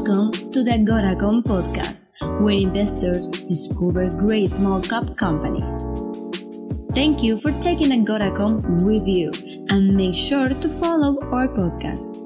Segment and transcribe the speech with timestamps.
[0.00, 5.84] Welcome to the Agoracom podcast, where investors discover great small cap companies.
[6.94, 9.30] Thank you for taking Agoracom with you
[9.68, 12.16] and make sure to follow our podcast.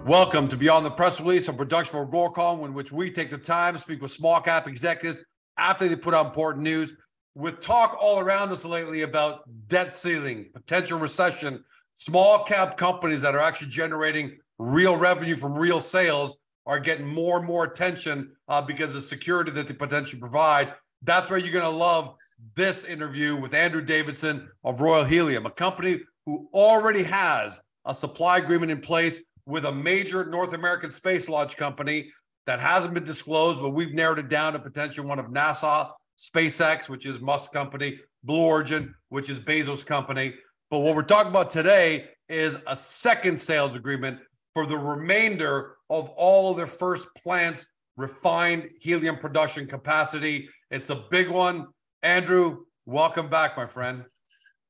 [0.00, 3.38] Welcome to Beyond the Press Release, a production of Agoracom, in which we take the
[3.38, 5.22] time to speak with small cap executives
[5.58, 6.92] after they put out important news.
[7.36, 11.62] With talk all around us lately about debt ceiling, potential recession,
[11.94, 16.36] small cap companies that are actually generating real revenue from real sales
[16.66, 20.74] are getting more and more attention uh, because of the security that they potentially provide.
[21.02, 22.14] That's where you're going to love
[22.56, 28.38] this interview with Andrew Davidson of Royal Helium, a company who already has a supply
[28.38, 32.12] agreement in place with a major North American space launch company
[32.46, 36.88] that hasn't been disclosed, but we've narrowed it down to potentially one of NASA, SpaceX,
[36.88, 40.34] which is Musk company, Blue Origin, which is Bezos company.
[40.70, 44.18] But what we're talking about today is a second sales agreement
[44.58, 47.64] for the remainder of all of their first plants
[47.96, 50.48] refined helium production capacity.
[50.72, 51.68] It's a big one.
[52.02, 54.02] Andrew, welcome back, my friend.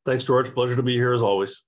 [0.05, 0.53] Thanks, George.
[0.53, 1.63] Pleasure to be here as always.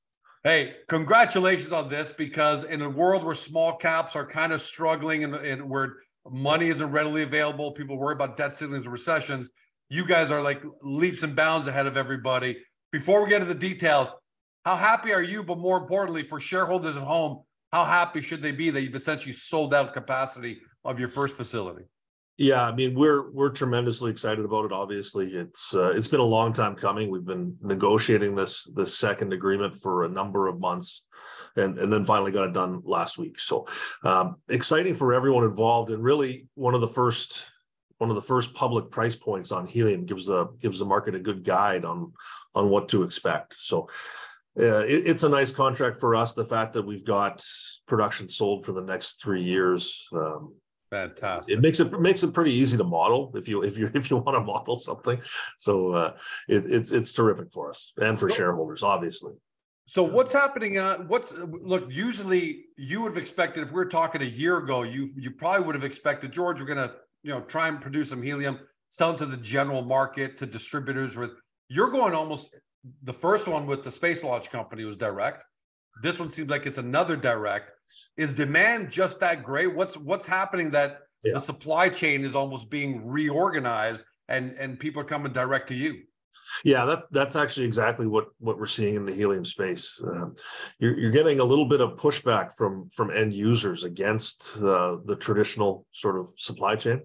[0.44, 5.24] Hey, congratulations on this because in a world where small caps are kind of struggling
[5.24, 5.94] and, and where
[6.30, 9.48] money isn't readily available, people worry about debt ceilings and recessions.
[9.88, 12.58] You guys are like leaps and bounds ahead of everybody.
[12.92, 14.12] Before we get into the details,
[14.66, 15.42] how happy are you?
[15.42, 19.32] But more importantly, for shareholders at home, how happy should they be that you've essentially
[19.32, 21.84] sold out capacity of your first facility?
[22.38, 24.72] Yeah, I mean we're we're tremendously excited about it.
[24.72, 27.10] Obviously, it's uh, it's been a long time coming.
[27.10, 31.04] We've been negotiating this this second agreement for a number of months,
[31.56, 33.38] and and then finally got it done last week.
[33.38, 33.66] So
[34.04, 37.50] um, exciting for everyone involved, and really one of the first
[37.98, 41.20] one of the first public price points on helium gives the gives the market a
[41.20, 42.10] good guide on
[42.54, 43.52] on what to expect.
[43.52, 43.91] So
[44.56, 46.34] yeah, it, it's a nice contract for us.
[46.34, 47.44] The fact that we've got
[47.86, 50.54] production sold for the next three years, um,
[50.90, 51.56] fantastic.
[51.56, 54.16] It makes it makes it pretty easy to model if you if you if you
[54.19, 55.20] want to model something.
[55.58, 56.16] So uh,
[56.48, 59.34] it, it's it's terrific for us and for shareholders, obviously.
[59.86, 60.78] So what's happening?
[60.78, 61.86] Uh, what's look?
[61.88, 65.66] Usually, you would have expected if we were talking a year ago, you you probably
[65.66, 66.60] would have expected George.
[66.60, 66.92] We're gonna
[67.22, 71.16] you know try and produce some helium, sell to the general market to distributors.
[71.16, 71.32] With
[71.69, 72.54] you're going almost
[73.02, 75.44] the first one with the space launch company was direct.
[76.02, 77.72] This one seems like it's another direct.
[78.16, 79.74] Is demand just that great?
[79.74, 81.34] What's what's happening that yeah.
[81.34, 86.02] the supply chain is almost being reorganized and and people are coming direct to you?
[86.64, 90.02] Yeah, that's that's actually exactly what what we're seeing in the helium space.
[90.02, 90.26] Uh,
[90.78, 95.16] you're, you're getting a little bit of pushback from from end users against uh, the
[95.16, 97.02] traditional sort of supply chain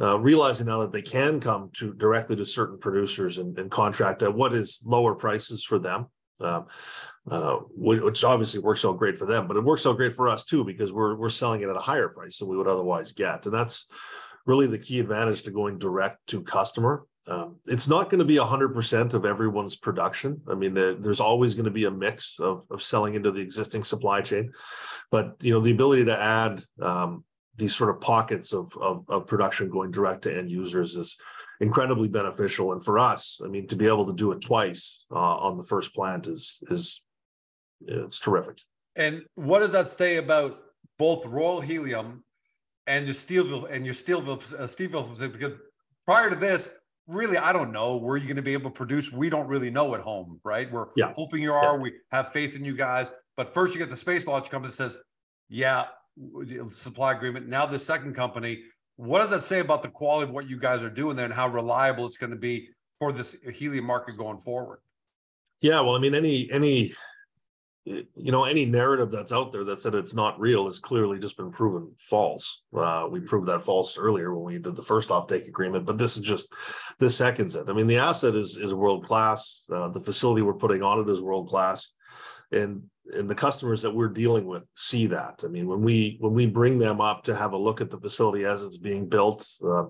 [0.00, 4.22] uh, realizing now that they can come to directly to certain producers and, and contract
[4.22, 6.06] at what is lower prices for them.
[6.40, 6.66] Um,
[7.28, 10.44] uh, which obviously works out great for them, but it works out great for us
[10.44, 13.44] too because we're we're selling it at a higher price than we would otherwise get,
[13.44, 13.86] and that's
[14.46, 17.04] really the key advantage to going direct to customer.
[17.26, 20.40] Um, it's not going to be 100% of everyone's production.
[20.50, 23.42] I mean, the, there's always going to be a mix of, of selling into the
[23.42, 24.50] existing supply chain,
[25.10, 27.24] but you know the ability to add um,
[27.58, 31.18] these sort of pockets of, of, of production going direct to end users is
[31.60, 32.72] incredibly beneficial.
[32.72, 35.64] And for us, I mean, to be able to do it twice uh, on the
[35.64, 37.04] first plant is is
[37.80, 38.58] it's terrific.
[38.96, 40.58] And what does that say about
[40.98, 42.24] both Royal Helium
[42.86, 45.32] and your Steveville and your Steveville uh, Steveville?
[45.32, 45.52] Because
[46.06, 46.70] prior to this,
[47.06, 49.12] really, I don't know where you're going to be able to produce.
[49.12, 50.70] We don't really know at home, right?
[50.70, 51.12] We're yeah.
[51.14, 51.74] hoping you are.
[51.76, 51.82] Yeah.
[51.82, 53.10] We have faith in you guys.
[53.36, 54.98] But first, you get the space launch company that says,
[55.48, 55.86] "Yeah,
[56.70, 57.48] supply agreement.
[57.48, 58.62] Now the second company.
[58.96, 61.34] What does that say about the quality of what you guys are doing there and
[61.34, 64.80] how reliable it's going to be for this helium market going forward?
[65.60, 66.92] Yeah, well, I mean, any any
[67.88, 71.36] you know any narrative that's out there that said it's not real has clearly just
[71.36, 72.62] been proven false.
[72.76, 76.16] Uh, we proved that false earlier when we did the first offtake agreement, but this
[76.16, 76.52] is just
[76.98, 77.68] this seconds it.
[77.68, 79.64] I mean, the asset is is world class.
[79.72, 81.92] Uh, the facility we're putting on it is world class,
[82.52, 82.82] and
[83.14, 85.42] and the customers that we're dealing with see that.
[85.44, 88.00] I mean, when we when we bring them up to have a look at the
[88.00, 89.84] facility as it's being built, uh,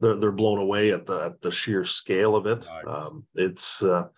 [0.00, 2.66] they're they're blown away at the at the sheer scale of it.
[2.66, 2.84] Nice.
[2.86, 4.08] Um, it's uh,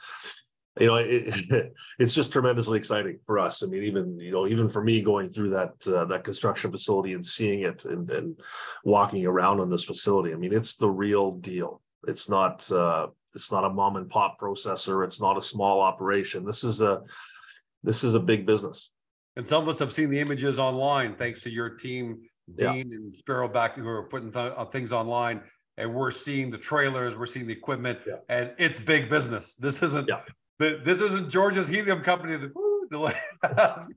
[0.78, 3.62] you know it, it's just tremendously exciting for us.
[3.62, 7.12] I mean, even you know even for me going through that uh, that construction facility
[7.12, 8.40] and seeing it and and
[8.84, 10.32] walking around on this facility.
[10.32, 11.82] I mean, it's the real deal.
[12.06, 12.70] It's not.
[12.70, 15.04] Uh, it's not a mom and pop processor.
[15.04, 16.44] It's not a small operation.
[16.44, 17.02] This is a
[17.82, 18.91] this is a big business.
[19.37, 22.23] And some of us have seen the images online, thanks to your team,
[22.53, 22.97] Dean yeah.
[22.97, 25.43] and Sparrow back who are putting th- uh, things online.
[25.77, 28.17] And we're seeing the trailers, we're seeing the equipment, yeah.
[28.29, 29.55] and it's big business.
[29.55, 30.21] This isn't yeah.
[30.59, 32.37] this isn't George's helium company.
[32.37, 32.53] That,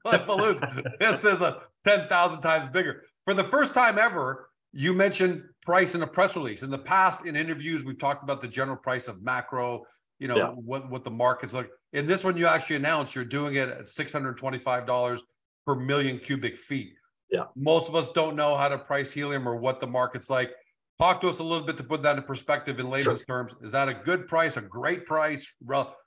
[0.06, 0.62] like balloons.
[1.00, 3.04] This is a 10,000 times bigger.
[3.26, 6.64] For the first time ever, you mentioned price in a press release.
[6.64, 9.84] In the past, in interviews, we've talked about the general price of macro,
[10.20, 10.50] you know, yeah.
[10.50, 11.70] what, what the market's like.
[11.92, 15.20] In this one, you actually announced you're doing it at $625
[15.66, 16.94] per million cubic feet.
[17.30, 17.46] Yeah.
[17.56, 20.52] Most of us don't know how to price helium or what the market's like.
[21.00, 23.48] Talk to us a little bit to put that in perspective in layman's sure.
[23.48, 23.54] terms.
[23.62, 25.52] Is that a good price, a great price,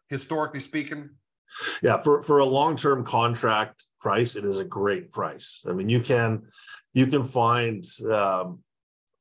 [0.09, 1.11] historically speaking?
[1.83, 5.65] Yeah, for for a long-term contract price, it is a great price.
[5.69, 6.43] I mean, you can
[6.93, 8.63] you can find um,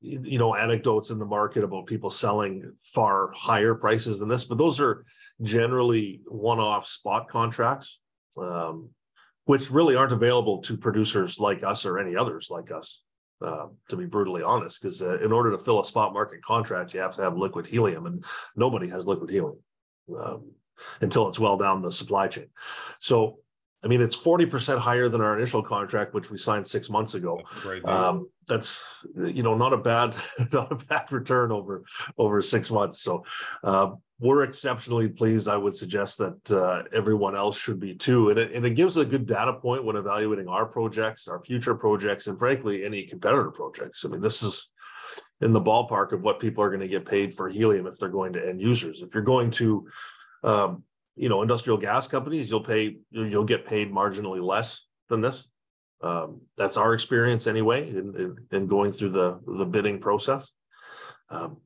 [0.06, 4.58] you know anecdotes in the market about people selling far higher prices than this, but
[4.58, 5.06] those are
[5.42, 8.00] generally one-off spot contracts,
[8.38, 8.90] um,
[9.46, 13.02] which really aren't available to producers like us or any others like us.
[13.42, 16.94] Uh, to be brutally honest, because uh, in order to fill a spot market contract,
[16.94, 18.24] you have to have liquid helium, and
[18.56, 19.60] nobody has liquid helium.
[20.18, 20.52] Um,
[21.02, 22.48] until it's well down the supply chain.
[23.00, 23.40] So,
[23.86, 27.40] I mean, it's 40% higher than our initial contract, which we signed six months ago.
[27.86, 30.18] Um, that's, you know, not a bad,
[30.52, 31.84] not a bad return over,
[32.18, 33.02] over six months.
[33.02, 33.24] So,
[33.64, 35.48] uh, we're exceptionally pleased.
[35.48, 38.30] I would suggest that uh, everyone else should be too.
[38.30, 41.76] And it, and it gives a good data point when evaluating our projects, our future
[41.76, 44.06] projects, and frankly, any competitor projects.
[44.06, 44.72] I mean, this is
[45.42, 48.08] in the ballpark of what people are going to get paid for helium if they're
[48.08, 49.02] going to end users.
[49.02, 49.86] If you're going to
[50.44, 50.84] um,
[51.16, 55.50] you know, industrial gas companies, you'll pay, you'll get paid marginally less than this.
[56.02, 60.52] Um, that's our experience anyway, in, in, in, going through the the bidding process.
[61.30, 61.58] Um,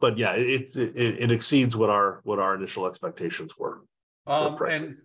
[0.00, 3.82] but yeah, it, it, it exceeds what our what our initial expectations were.
[4.26, 4.96] Um, and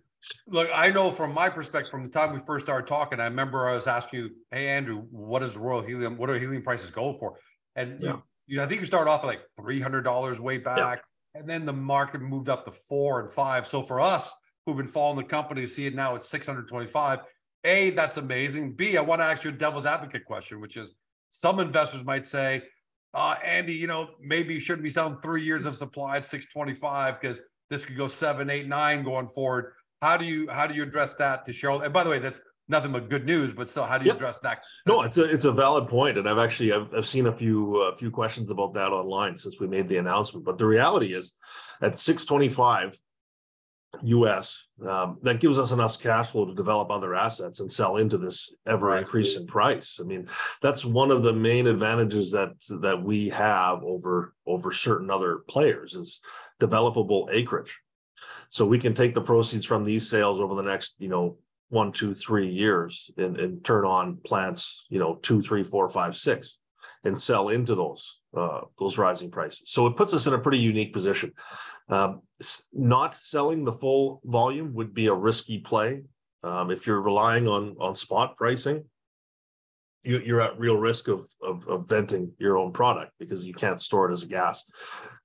[0.48, 3.68] look, I know from my perspective, from the time we first started talking, I remember
[3.68, 6.16] I was asking you, "Hey, Andrew, what is Royal Helium?
[6.16, 7.38] What are helium prices going for?"
[7.76, 8.12] And yeah.
[8.12, 11.02] you, you, I think you started off at like three hundred dollars way back
[11.38, 13.66] and then the market moved up to four and five.
[13.66, 14.34] So for us
[14.66, 17.20] who've been following the company, see it now at 625.
[17.64, 18.72] A, that's amazing.
[18.72, 20.92] B, I want to ask you a devil's advocate question, which is
[21.30, 22.62] some investors might say,
[23.14, 27.20] uh, Andy, you know, maybe you shouldn't be selling three years of supply at 625
[27.20, 27.40] because
[27.70, 29.72] this could go seven, eight, nine going forward.
[30.02, 31.86] How do you how do you address that to shareholders?
[31.86, 33.52] And by the way, that's nothing but good news.
[33.52, 34.64] But still, how do you address that?
[34.86, 37.82] No, it's a it's a valid point, and I've actually I've, I've seen a few
[37.82, 40.44] a uh, few questions about that online since we made the announcement.
[40.44, 41.34] But the reality is,
[41.82, 42.98] at six twenty five
[44.02, 48.18] US, um, that gives us enough cash flow to develop other assets and sell into
[48.18, 49.98] this ever increasing price.
[50.00, 50.28] I mean,
[50.60, 55.94] that's one of the main advantages that that we have over over certain other players
[55.94, 56.20] is
[56.60, 57.78] developable acreage.
[58.50, 61.36] So we can take the proceeds from these sales over the next, you know,
[61.68, 66.16] one, two, three years and, and turn on plants, you know, two, three, four, five,
[66.16, 66.58] six,
[67.04, 69.70] and sell into those uh, those rising prices.
[69.70, 71.32] So it puts us in a pretty unique position.
[71.88, 72.22] Um,
[72.72, 76.02] not selling the full volume would be a risky play.
[76.42, 78.84] Um, if you're relying on on spot pricing,
[80.08, 83.80] you, are at real risk of, of, of venting your own product because you can't
[83.80, 84.62] store it as a gas.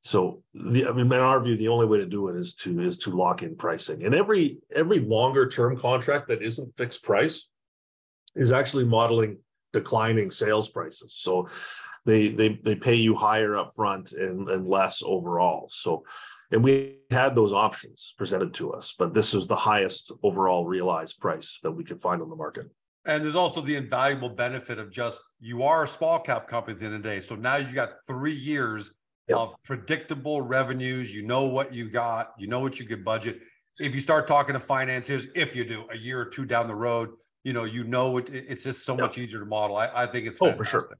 [0.01, 2.81] So the I mean, in our view, the only way to do it is to
[2.81, 4.05] is to lock in pricing.
[4.05, 7.49] And every every longer term contract that isn't fixed price
[8.35, 9.37] is actually modeling
[9.71, 11.15] declining sales prices.
[11.15, 11.47] So
[12.05, 15.69] they they they pay you higher up front and, and less overall.
[15.71, 16.03] So
[16.51, 21.19] and we had those options presented to us, but this was the highest overall realized
[21.19, 22.67] price that we could find on the market.
[23.05, 26.79] And there's also the invaluable benefit of just you are a small cap company at
[26.79, 27.19] the end of the day.
[27.19, 28.93] So now you've got three years
[29.27, 29.37] yep.
[29.37, 31.13] of predictable revenues.
[31.13, 33.39] You know what you got, you know what you could budget.
[33.79, 36.75] If you start talking to financiers, if you do a year or two down the
[36.75, 37.09] road,
[37.43, 39.01] you know, you know it, it's just so yep.
[39.01, 39.75] much easier to model.
[39.75, 40.61] I, I think it's fantastic.
[40.61, 40.97] oh for sure.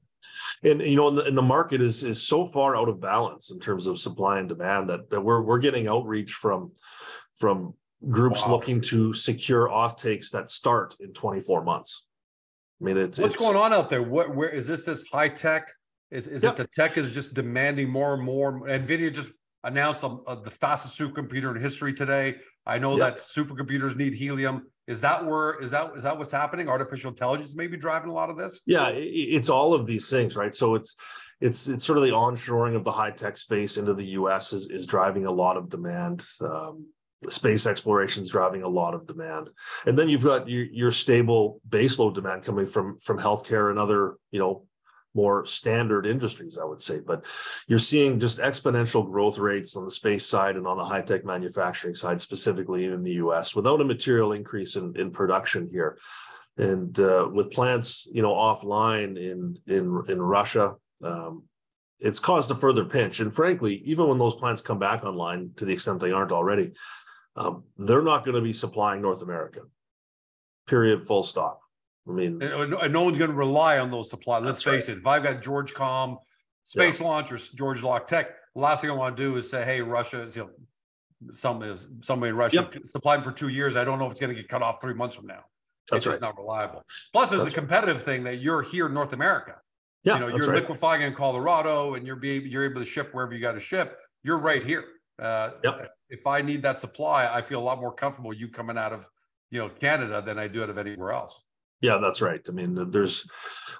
[0.62, 3.50] And you know, and the, and the, market is is so far out of balance
[3.50, 6.72] in terms of supply and demand that, that we're we're getting outreach from
[7.36, 7.74] from
[8.10, 8.52] groups wow.
[8.52, 12.06] looking to secure off takes that start in 24 months.
[12.80, 14.02] I mean, it's what's it's, going on out there.
[14.02, 14.84] What where is this?
[14.84, 15.72] This high tech?
[16.10, 16.54] Is is yep.
[16.54, 18.60] it the tech is just demanding more and more?
[18.60, 19.32] Nvidia just
[19.62, 22.36] announced a, a, the fastest supercomputer in history today.
[22.66, 23.16] I know yep.
[23.16, 24.66] that supercomputers need helium.
[24.86, 26.68] Is that where is that is that what's happening?
[26.68, 28.60] Artificial intelligence maybe driving a lot of this.
[28.66, 30.54] Yeah, it's all of these things, right?
[30.54, 30.94] So it's
[31.40, 34.52] it's it's sort of the onshoring of the high tech space into the U.S.
[34.52, 36.24] is is driving a lot of demand.
[36.40, 36.86] Um,
[37.28, 39.50] space exploration is driving a lot of demand.
[39.86, 44.16] And then you've got your, your stable baseload demand coming from from healthcare and other
[44.30, 44.66] you know
[45.14, 47.00] more standard industries i would say.
[47.00, 47.24] But
[47.68, 51.94] you're seeing just exponential growth rates on the space side and on the high-tech manufacturing
[51.94, 55.98] side specifically in the us without a material increase in, in production here.
[56.56, 61.44] And uh, with plants you know offline in in in russia um,
[62.00, 63.20] it's caused a further pinch.
[63.20, 66.72] And frankly even when those plants come back online to the extent they aren't already
[67.36, 69.60] um, they're not going to be supplying North America.
[70.66, 71.06] Period.
[71.06, 71.60] Full stop.
[72.08, 74.42] I mean, and, and no one's going to rely on those supplies.
[74.44, 74.96] Let's face right.
[74.96, 75.00] it.
[75.00, 76.18] If I've got George Com,
[76.62, 77.06] Space yeah.
[77.06, 79.80] Launch, or George Lock Tech, the last thing I want to do is say, "Hey,
[79.80, 80.50] Russia, is, you know,
[81.32, 82.86] some is somebody in Russia yep.
[82.86, 83.76] supply for two years.
[83.76, 85.44] I don't know if it's going to get cut off three months from now.
[85.90, 86.20] That's it's right.
[86.20, 86.82] not reliable.
[87.12, 88.04] Plus, there's a competitive right.
[88.04, 89.60] thing that you're here in North America.
[90.02, 90.60] Yeah, you know, you're right.
[90.60, 93.98] liquefying in Colorado, and you're be you're able to ship wherever you got to ship.
[94.22, 94.84] You're right here.
[95.18, 95.90] Uh, yep.
[96.14, 99.08] If I need that supply, I feel a lot more comfortable you coming out of
[99.50, 101.42] you know Canada than I do out of anywhere else.
[101.80, 102.40] Yeah, that's right.
[102.48, 103.28] I mean, there's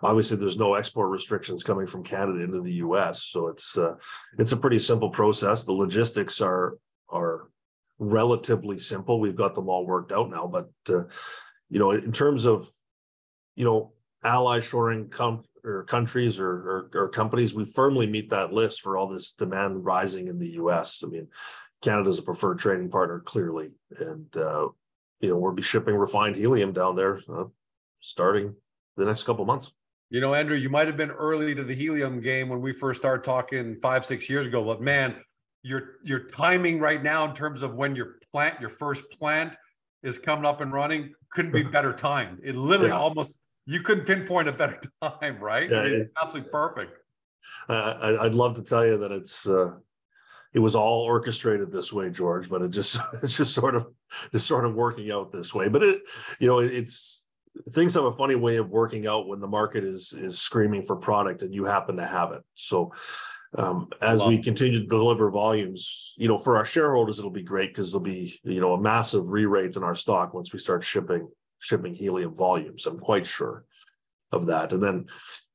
[0.02, 3.94] obviously there's no export restrictions coming from Canada into the U.S., so it's uh,
[4.36, 5.62] it's a pretty simple process.
[5.62, 6.76] The logistics are
[7.08, 7.48] are
[7.98, 9.20] relatively simple.
[9.20, 11.04] We've got them all worked out now, but uh,
[11.70, 12.68] you know, in terms of
[13.54, 13.92] you know
[14.24, 18.96] ally shoring com- or countries or, or, or companies, we firmly meet that list for
[18.96, 21.02] all this demand rising in the U.S.
[21.04, 21.28] I mean,
[21.84, 24.68] Canada's a preferred trading partner clearly, and uh,
[25.20, 27.44] you know we'll be shipping refined helium down there uh,
[28.00, 28.54] starting
[28.96, 29.72] the next couple months.
[30.08, 33.02] You know, Andrew, you might have been early to the helium game when we first
[33.02, 35.16] started talking five, six years ago, but man,
[35.62, 39.54] your your timing right now in terms of when your plant, your first plant
[40.02, 42.40] is coming up and running, couldn't be better timed.
[42.42, 42.98] It literally yeah.
[42.98, 45.70] almost you couldn't pinpoint a better time, right?
[45.70, 46.96] Yeah, it's absolutely perfect.
[47.68, 49.72] Uh, I'd love to tell you that it's uh,
[50.54, 53.88] it was all orchestrated this way, George, but it just it's just sort of
[54.32, 55.68] just sort of working out this way.
[55.68, 56.02] But it,
[56.38, 57.26] you know, it's
[57.70, 60.96] things have a funny way of working out when the market is is screaming for
[60.96, 62.42] product and you happen to have it.
[62.54, 62.92] So
[63.56, 67.70] um, as we continue to deliver volumes, you know, for our shareholders, it'll be great
[67.70, 71.28] because there'll be, you know, a massive re-rate in our stock once we start shipping
[71.58, 72.86] shipping helium volumes.
[72.86, 73.64] I'm quite sure
[74.34, 74.72] of that.
[74.72, 75.06] And then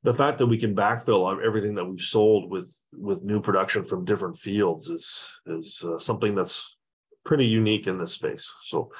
[0.02, 4.04] the fact that we can backfill everything that we've sold with with new production from
[4.04, 6.78] different fields is is uh, something that's
[7.24, 8.52] pretty unique in this space.
[8.62, 8.90] So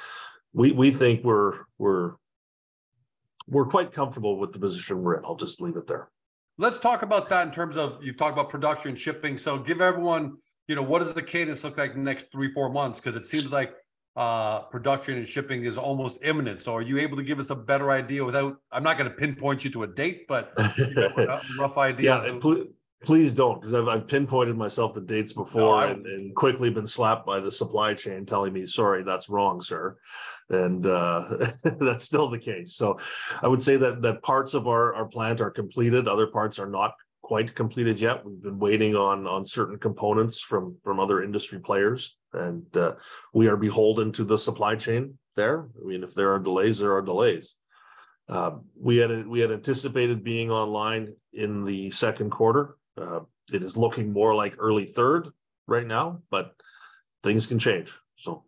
[0.53, 2.13] we we think we're we're
[3.47, 5.25] we're quite comfortable with the position we're in.
[5.25, 6.09] I'll just leave it there.
[6.57, 9.37] Let's talk about that in terms of you've talked about production, shipping.
[9.37, 12.69] So give everyone, you know, what does the cadence look like the next three, four
[12.71, 12.99] months?
[12.99, 13.73] Because it seems like
[14.15, 16.61] uh, production and shipping is almost imminent.
[16.61, 19.15] So are you able to give us a better idea without, I'm not going to
[19.15, 22.21] pinpoint you to a date, but you know, rough idea.
[22.23, 22.67] yeah, of-
[23.03, 26.85] please don't, because I've, I've, pinpointed myself the dates before no, and, and, quickly been
[26.85, 29.97] slapped by the supply chain telling me, sorry, that's wrong, sir.
[30.49, 31.23] And uh,
[31.79, 32.75] that's still the case.
[32.75, 32.99] So
[33.41, 36.69] I would say that that parts of our, our plant are completed, other parts are
[36.69, 36.93] not
[37.31, 38.25] quite completed yet.
[38.25, 42.95] We've been waiting on on certain components from from other industry players, and uh,
[43.33, 45.69] we are beholden to the supply chain there.
[45.81, 47.55] I mean, if there are delays, there are delays.
[48.27, 52.75] Uh, we had we had anticipated being online in the second quarter.
[52.97, 53.21] Uh,
[53.53, 55.29] it is looking more like early third
[55.67, 56.51] right now, but
[57.23, 57.97] things can change.
[58.17, 58.43] So,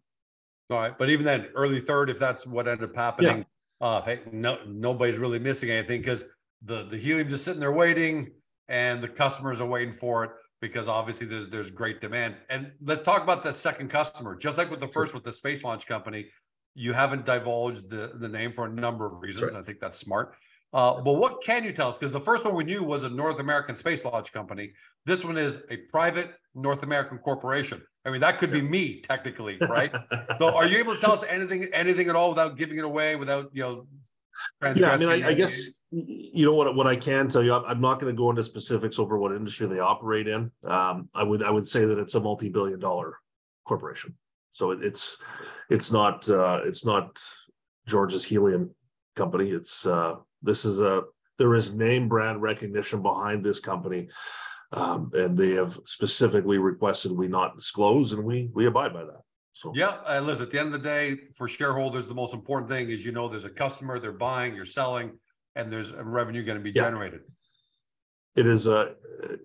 [0.70, 0.98] all right.
[0.98, 3.46] But even then, early third, if that's what ended up happening,
[3.80, 3.88] yeah.
[3.88, 6.26] uh, hey, no, nobody's really missing anything because
[6.66, 8.32] the the helium just sitting there waiting,
[8.68, 12.36] and the customers are waiting for it because obviously there's there's great demand.
[12.50, 14.36] And let's talk about the second customer.
[14.36, 16.28] Just like with the first with the space launch company,
[16.76, 19.54] you haven't divulged the the name for a number of reasons.
[19.54, 19.62] Right.
[19.62, 20.36] I think that's smart.
[20.74, 21.98] Uh, but what can you tell us?
[21.98, 24.74] Because the first one we knew was a North American space launch company.
[25.06, 27.82] This one is a private North American corporation.
[28.06, 29.96] I mean, that could be me technically, right?
[30.40, 33.16] so, are you able to tell us anything, anything at all, without giving it away,
[33.16, 33.88] without you know?
[34.76, 37.54] Yeah, I mean, I, I guess you know what what I can tell you.
[37.54, 40.52] I'm not going to go into specifics over what industry they operate in.
[40.66, 43.20] Um, I would I would say that it's a multi-billion dollar
[43.66, 44.16] corporation.
[44.50, 45.18] So it, it's
[45.70, 47.22] it's not uh, it's not
[47.88, 48.72] George's helium
[49.16, 49.50] company.
[49.50, 51.04] It's uh, this is a
[51.38, 54.10] there is name brand recognition behind this company,
[54.72, 59.22] um, and they have specifically requested we not disclose, and we we abide by that.
[59.54, 60.42] So yeah, uh, Liz.
[60.42, 63.30] At the end of the day, for shareholders, the most important thing is you know
[63.30, 65.12] there's a customer, they're buying, you're selling,
[65.56, 66.84] and there's a revenue going to be yeah.
[66.84, 67.22] generated.
[68.36, 69.36] It is a, uh,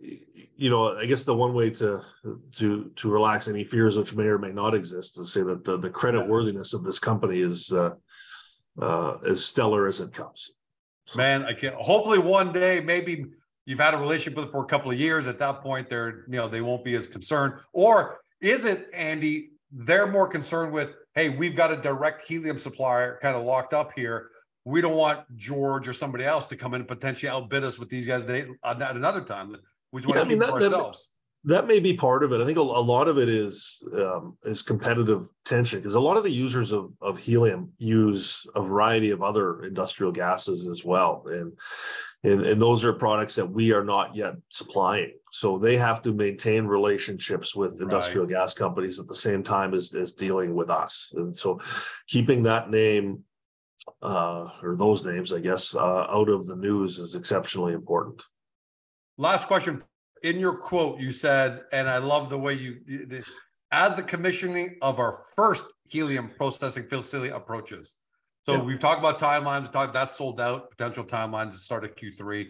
[0.56, 2.02] you know, I guess the one way to
[2.56, 5.76] to to relax any fears which may or may not exist is say that the
[5.76, 7.90] the credit worthiness of this company is uh,
[8.80, 10.52] uh, as stellar as it comes.
[11.16, 11.74] Man, I can't.
[11.74, 13.26] Hopefully, one day, maybe
[13.66, 15.26] you've had a relationship with it for a couple of years.
[15.26, 17.54] At that point, they're you know they won't be as concerned.
[17.74, 19.50] Or is it Andy?
[19.70, 23.92] They're more concerned with, hey, we've got a direct helium supplier kind of locked up
[23.94, 24.30] here.
[24.64, 27.88] We don't want George or somebody else to come in and potentially outbid us with
[27.88, 29.56] these guys they, at another time.
[29.92, 30.98] We just want yeah, to I mean, that, ourselves.
[31.44, 32.40] That, that may be part of it.
[32.40, 36.16] I think a, a lot of it is um, is competitive tension because a lot
[36.16, 41.24] of the users of, of helium use a variety of other industrial gases as well,
[41.26, 41.52] and,
[42.24, 45.12] and and those are products that we are not yet supplying.
[45.30, 48.34] So they have to maintain relationships with industrial right.
[48.34, 51.12] gas companies at the same time as, as dealing with us.
[51.14, 51.60] And so
[52.06, 53.24] keeping that name
[54.02, 58.22] uh, or those names, I guess, uh, out of the news is exceptionally important.
[59.18, 59.82] Last question.
[60.22, 63.30] In your quote, you said, and I love the way you, this
[63.70, 67.97] as the commissioning of our first helium processing facility approaches.
[68.48, 68.62] So yeah.
[68.62, 69.62] we've talked about timelines.
[69.62, 70.70] We talked that's sold out.
[70.70, 72.48] Potential timelines to start at Q3.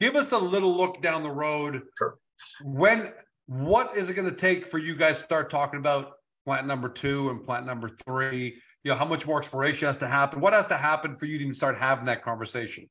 [0.00, 1.82] Give us a little look down the road.
[1.96, 2.18] Sure.
[2.64, 3.12] When
[3.46, 6.88] what is it going to take for you guys to start talking about plant number
[6.88, 8.60] two and plant number three?
[8.82, 10.40] You know, how much more exploration has to happen?
[10.40, 12.88] What has to happen for you to even start having that conversation?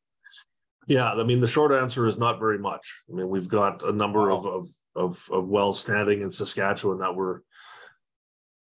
[0.87, 3.03] Yeah, I mean, the short answer is not very much.
[3.09, 4.37] I mean, we've got a number wow.
[4.37, 7.41] of, of, of of wells standing in Saskatchewan that we're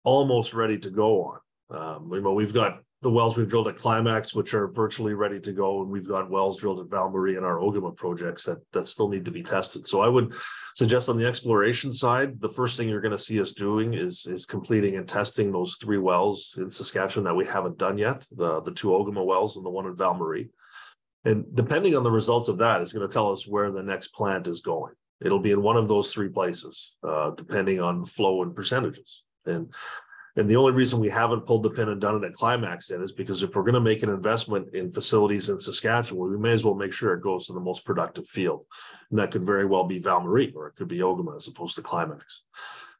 [0.02, 1.38] almost ready to go on.
[1.70, 5.40] Um, you know, we've got the wells we've drilled at Climax, which are virtually ready
[5.40, 8.58] to go, and we've got wells drilled at Val Marie and our Ogema projects that
[8.72, 9.86] that still need to be tested.
[9.86, 10.34] So I would
[10.74, 14.26] suggest on the exploration side, the first thing you're going to see us doing is
[14.26, 18.60] is completing and testing those three wells in Saskatchewan that we haven't done yet, the
[18.60, 20.50] the two Ogema wells and the one at Val Marie.
[21.24, 24.08] And depending on the results of that, it's going to tell us where the next
[24.08, 24.94] plant is going.
[25.20, 29.22] It'll be in one of those three places, uh, depending on flow and percentages.
[29.44, 29.72] And
[30.36, 33.00] and the only reason we haven't pulled the pin and done it at Climax yet
[33.00, 36.52] is because if we're going to make an investment in facilities in Saskatchewan, we may
[36.52, 38.64] as well make sure it goes to the most productive field.
[39.10, 41.74] And that could very well be Val Marie or it could be Ogema as opposed
[41.76, 42.44] to Climax.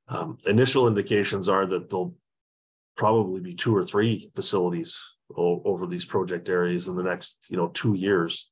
[0.09, 2.17] Um, initial indications are that there'll
[2.97, 7.57] probably be two or three facilities o- over these project areas in the next, you
[7.57, 8.51] know, two years.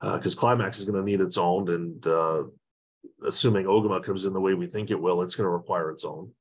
[0.00, 2.44] Because uh, Climax is going to need its own, and uh,
[3.26, 6.06] assuming Ogema comes in the way we think it will, it's going to require its
[6.06, 6.32] own.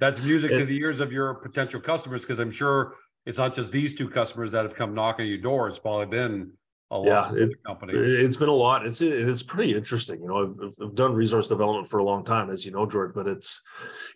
[0.00, 3.70] That's music to the ears of your potential customers because I'm sure it's not just
[3.70, 5.68] these two customers that have come knocking your door.
[5.68, 6.52] It's probably been
[6.90, 7.94] a lot yeah, it, companies.
[7.96, 8.84] It's been a lot.
[8.84, 10.20] It's it's pretty interesting.
[10.22, 13.12] You know, I've, I've, done resource development for a long time, as you know, George.
[13.14, 13.62] But it's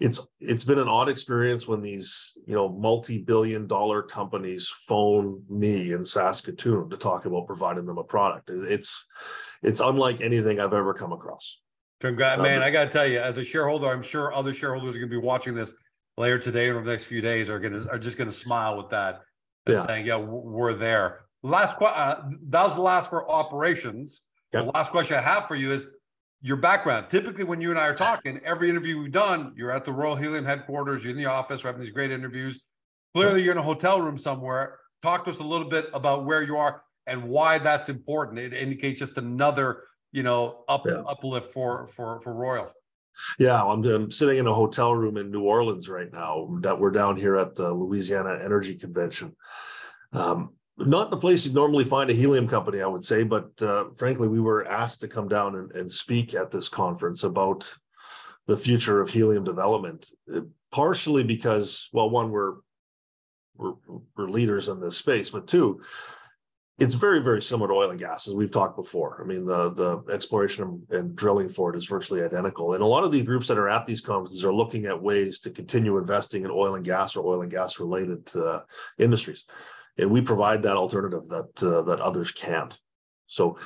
[0.00, 5.92] it's it's been an odd experience when these you know multi-billion dollar companies phone me
[5.92, 8.50] in Saskatoon to talk about providing them a product.
[8.50, 9.06] It's
[9.62, 11.60] it's unlike anything I've ever come across.
[12.00, 12.62] Congrats, man!
[12.62, 15.20] I got to tell you, as a shareholder, I'm sure other shareholders are going to
[15.20, 15.74] be watching this
[16.16, 18.34] later today or over the next few days are going to are just going to
[18.34, 19.22] smile with that,
[19.66, 19.86] and yeah.
[19.86, 22.00] saying, "Yeah, we're there." Last question.
[22.00, 24.22] Uh, that was the last for operations.
[24.52, 24.64] Yep.
[24.64, 25.86] The last question I have for you is
[26.42, 27.08] your background.
[27.08, 30.14] Typically, when you and I are talking, every interview we've done, you're at the Royal
[30.14, 32.60] Helium headquarters, you're in the office, we're having these great interviews.
[33.14, 34.78] Clearly, you're in a hotel room somewhere.
[35.02, 38.38] Talk to us a little bit about where you are and why that's important.
[38.38, 41.02] It indicates just another you know, up yeah.
[41.08, 42.72] uplift for for for Royal.
[43.38, 46.56] Yeah, I'm, I'm, sitting in a hotel room in New Orleans right now.
[46.60, 49.34] That we're down here at the Louisiana Energy Convention.
[50.12, 53.90] Um, not the place you'd normally find a helium company, I would say, but uh,
[53.96, 57.72] frankly, we were asked to come down and, and, speak at this conference about
[58.46, 60.10] the future of helium development.
[60.32, 60.40] Uh,
[60.72, 62.54] partially because, well, one, we're
[63.56, 63.74] we're,
[64.16, 65.80] we're leaders in this space, but two,
[66.78, 69.20] it's very very similar to oil and gas as we've talked before.
[69.22, 72.74] I mean the the exploration and drilling for it is virtually identical.
[72.74, 75.38] And a lot of the groups that are at these conferences are looking at ways
[75.40, 78.60] to continue investing in oil and gas or oil and gas related uh,
[78.98, 79.46] industries.
[79.98, 82.76] And we provide that alternative that uh, that others can't.
[83.26, 83.56] So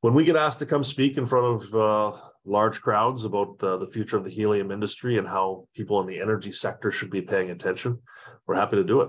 [0.00, 3.86] when we get asked to come speak in front of uh, large crowds about the
[3.92, 7.50] future of the helium industry and how people in the energy sector should be paying
[7.50, 7.98] attention
[8.46, 9.08] we're happy to do it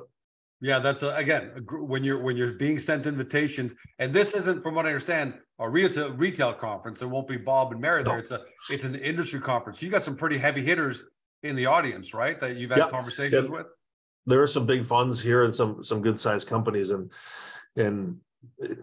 [0.61, 4.73] yeah, that's a, again when you're when you're being sent invitations, and this isn't, from
[4.75, 7.01] what I understand, a retail retail conference.
[7.01, 8.13] It won't be Bob and Mary there.
[8.13, 8.19] No.
[8.19, 9.81] It's a it's an industry conference.
[9.81, 11.03] You got some pretty heavy hitters
[11.43, 12.39] in the audience, right?
[12.39, 12.89] That you've had yeah.
[12.89, 13.49] conversations yeah.
[13.49, 13.67] with.
[14.25, 17.11] There are some big funds here and some some good sized companies, and
[17.75, 18.17] and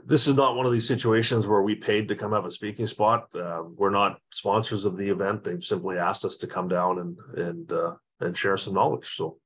[0.04, 2.86] this is not one of these situations where we paid to come have a speaking
[2.86, 3.28] spot.
[3.34, 5.42] Uh, we're not sponsors of the event.
[5.42, 9.16] They've simply asked us to come down and and uh, and share some knowledge.
[9.16, 9.38] So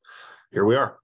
[0.50, 0.98] here we are.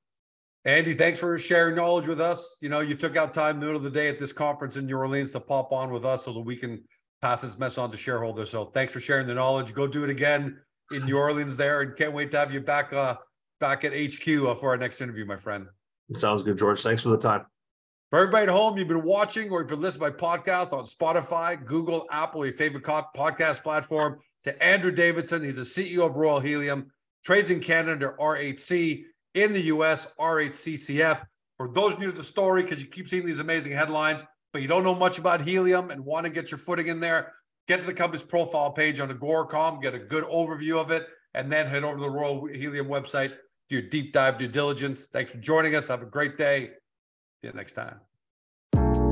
[0.64, 2.56] Andy, thanks for sharing knowledge with us.
[2.60, 4.76] You know, you took out time in the middle of the day at this conference
[4.76, 6.84] in New Orleans to pop on with us so that we can
[7.20, 8.50] pass this message on to shareholders.
[8.50, 9.74] So thanks for sharing the knowledge.
[9.74, 10.58] Go do it again
[10.92, 13.16] in New Orleans there, and can't wait to have you back uh,
[13.58, 15.66] back at HQ uh, for our next interview, my friend.
[16.14, 16.80] Sounds good, George.
[16.80, 17.46] Thanks for the time.
[18.10, 21.64] For everybody at home, you've been watching or you've been listening by podcast on Spotify,
[21.64, 24.18] Google, Apple, your favorite podcast platform.
[24.44, 26.90] To Andrew Davidson, he's the CEO of Royal Helium,
[27.24, 31.24] trades in Canada, RHC in the US, RHCCF.
[31.58, 34.68] For those new to the story, because you keep seeing these amazing headlines, but you
[34.68, 37.32] don't know much about helium and want to get your footing in there,
[37.68, 41.50] get to the company's profile page on Agoracom, get a good overview of it, and
[41.50, 43.34] then head over to the Royal Helium website,
[43.68, 45.06] do your deep dive due diligence.
[45.06, 45.88] Thanks for joining us.
[45.88, 46.70] Have a great day.
[47.40, 49.11] See you next time.